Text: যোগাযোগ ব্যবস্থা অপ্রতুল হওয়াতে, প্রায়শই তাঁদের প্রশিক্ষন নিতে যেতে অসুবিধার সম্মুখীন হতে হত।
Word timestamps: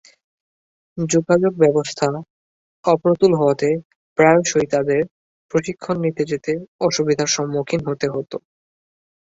যোগাযোগ 0.97 1.53
ব্যবস্থা 1.63 2.07
অপ্রতুল 2.85 3.31
হওয়াতে, 3.35 3.69
প্রায়শই 4.17 4.67
তাঁদের 4.73 5.01
প্রশিক্ষন 5.51 5.95
নিতে 6.05 6.23
যেতে 6.31 6.51
অসুবিধার 6.81 7.29
সম্মুখীন 7.35 7.81
হতে 7.87 8.07
হত। 8.09 8.31